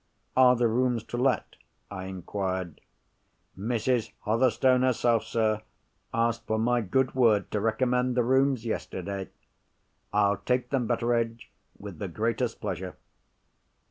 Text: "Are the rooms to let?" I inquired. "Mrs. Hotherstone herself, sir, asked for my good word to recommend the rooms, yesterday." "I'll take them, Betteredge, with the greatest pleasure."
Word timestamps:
"Are 0.35 0.55
the 0.55 0.67
rooms 0.67 1.03
to 1.03 1.17
let?" 1.17 1.57
I 1.91 2.05
inquired. 2.05 2.81
"Mrs. 3.55 4.11
Hotherstone 4.21 4.81
herself, 4.81 5.23
sir, 5.23 5.61
asked 6.11 6.47
for 6.47 6.57
my 6.57 6.81
good 6.81 7.13
word 7.13 7.51
to 7.51 7.61
recommend 7.61 8.17
the 8.17 8.23
rooms, 8.23 8.65
yesterday." 8.65 9.29
"I'll 10.11 10.37
take 10.37 10.71
them, 10.71 10.87
Betteredge, 10.87 11.51
with 11.77 11.99
the 11.99 12.07
greatest 12.07 12.59
pleasure." 12.59 12.95